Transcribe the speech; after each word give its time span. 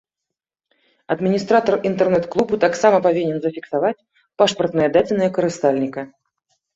Адміністратар 1.15 1.75
інтэрнэт-клубу 1.89 2.57
таксама 2.63 2.97
павінен 3.07 3.37
зафіксаваць 3.43 4.05
пашпартныя 4.43 4.89
дадзеныя 4.97 5.29
карыстальніка. 5.37 6.01